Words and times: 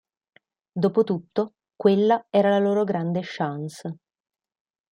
Dopotutto, 0.75 1.53
quella 1.75 2.25
era 2.31 2.49
la 2.49 2.57
loro 2.57 2.83
grande 2.83 3.21
chance. 3.23 3.97